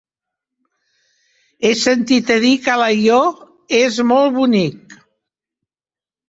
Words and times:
He 1.67 1.73
sentit 1.81 2.31
a 2.37 2.37
dir 2.45 2.53
que 2.63 2.71
Alaior 2.77 3.29
és 3.81 4.01
molt 4.13 4.35
bonic. 4.41 4.99